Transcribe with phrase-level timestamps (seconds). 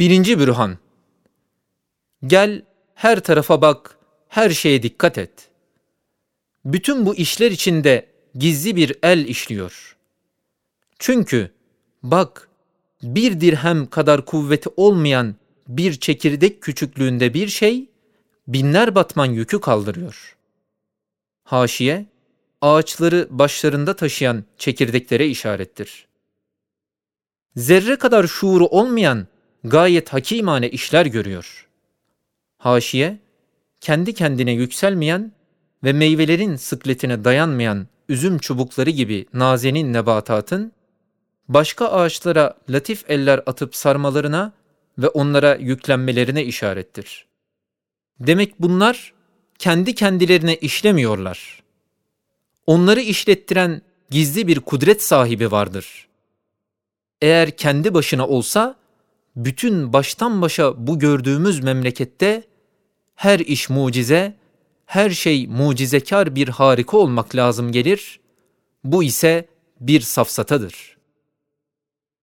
[0.00, 0.78] Birinci bürhan.
[2.26, 2.62] Gel
[2.94, 3.98] her tarafa bak,
[4.28, 5.50] her şeye dikkat et.
[6.64, 9.96] Bütün bu işler içinde gizli bir el işliyor.
[10.98, 11.50] Çünkü
[12.02, 12.48] bak
[13.02, 15.34] bir dirhem kadar kuvveti olmayan
[15.68, 17.90] bir çekirdek küçüklüğünde bir şey
[18.48, 20.36] binler batman yükü kaldırıyor.
[21.44, 22.06] Haşiye,
[22.60, 26.06] ağaçları başlarında taşıyan çekirdeklere işarettir.
[27.56, 29.26] Zerre kadar şuuru olmayan
[29.64, 31.68] gayet hakimane işler görüyor.
[32.58, 33.18] Haşiye,
[33.80, 35.32] kendi kendine yükselmeyen
[35.84, 40.72] ve meyvelerin sıkletine dayanmayan üzüm çubukları gibi nazenin nebatatın,
[41.48, 44.52] başka ağaçlara latif eller atıp sarmalarına
[44.98, 47.26] ve onlara yüklenmelerine işarettir.
[48.20, 49.12] Demek bunlar
[49.58, 51.62] kendi kendilerine işlemiyorlar.
[52.66, 56.08] Onları işlettiren gizli bir kudret sahibi vardır.
[57.22, 58.76] Eğer kendi başına olsa,
[59.36, 62.42] bütün baştan başa bu gördüğümüz memlekette
[63.14, 64.36] her iş mucize,
[64.86, 68.20] her şey mucizekar bir harika olmak lazım gelir.
[68.84, 69.48] Bu ise
[69.80, 70.99] bir safsatadır.''